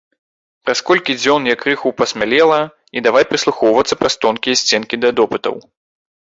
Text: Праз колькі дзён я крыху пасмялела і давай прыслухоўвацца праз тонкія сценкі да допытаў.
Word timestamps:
Праз 0.69 0.79
колькі 0.87 1.15
дзён 1.23 1.41
я 1.49 1.55
крыху 1.65 1.91
пасмялела 1.99 2.59
і 2.97 3.05
давай 3.11 3.29
прыслухоўвацца 3.35 3.95
праз 4.03 4.13
тонкія 4.27 4.55
сценкі 4.65 4.95
да 5.07 5.17
допытаў. 5.23 5.55